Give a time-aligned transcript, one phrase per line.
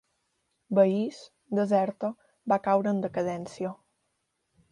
[0.79, 1.19] Veïs,
[1.59, 2.09] deserta,
[2.53, 3.75] va caure en decadència.